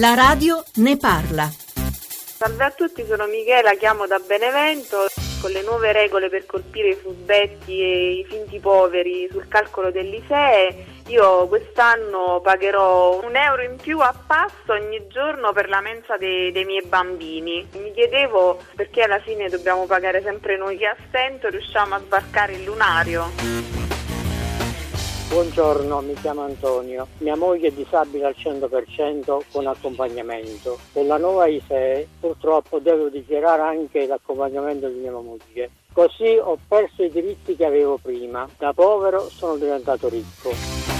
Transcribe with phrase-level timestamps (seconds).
[0.00, 1.46] La radio ne parla.
[1.46, 5.08] Salve a tutti, sono Michela, chiamo da Benevento.
[5.42, 11.02] Con le nuove regole per colpire i furbetti e i finti poveri sul calcolo dell'ISEE,
[11.08, 16.50] io quest'anno pagherò un euro in più a passo ogni giorno per la mensa dei,
[16.50, 17.68] dei miei bambini.
[17.72, 22.54] Mi chiedevo perché alla fine dobbiamo pagare sempre noi che a stento riusciamo a sbarcare
[22.54, 23.79] il lunario.
[25.30, 27.06] Buongiorno, mi chiamo Antonio.
[27.18, 30.76] Mia moglie è disabile al 100% con accompagnamento.
[30.92, 35.70] Con la nuova ISEE purtroppo devo dichiarare anche l'accompagnamento di mia moglie.
[35.92, 38.48] Così ho perso i diritti che avevo prima.
[38.58, 40.99] Da povero sono diventato ricco.